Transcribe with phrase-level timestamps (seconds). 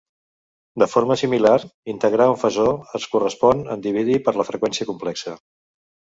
[0.83, 1.57] De forma similar,
[1.93, 5.37] integrar un fasor es correspon en dividir per la freqüència complexa.